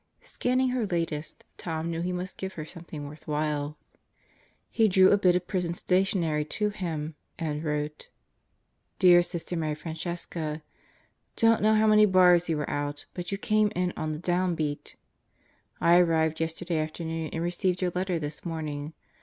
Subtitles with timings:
[0.23, 3.77] Scanning her latest Tom knew he must give her something worth while.
[4.71, 8.09] He drew a bit of prison stationery to him and wrote:
[8.97, 10.63] Dear Sister Mary Francesca:
[11.35, 14.55] Don't know how many bars you were out, but you came in on the down
[14.55, 14.95] beat!
[15.79, 18.93] I arrived yesterday afternoon and received your letter this morning.